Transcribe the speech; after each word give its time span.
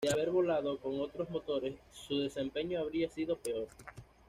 De 0.03 0.11
haber 0.11 0.31
volado 0.31 0.79
con 0.79 0.99
otros 0.99 1.29
motores, 1.29 1.75
su 1.91 2.21
desempeño 2.21 2.79
habría 2.79 3.07
sido 3.07 3.37
peor. 3.37 3.67